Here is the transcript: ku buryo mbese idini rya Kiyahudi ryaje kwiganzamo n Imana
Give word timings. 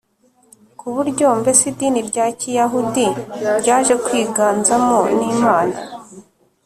ku 0.79 0.87
buryo 0.95 1.27
mbese 1.39 1.63
idini 1.71 2.01
rya 2.09 2.25
Kiyahudi 2.39 3.07
ryaje 3.59 3.93
kwiganzamo 4.03 4.99
n 5.17 5.19
Imana 5.33 5.77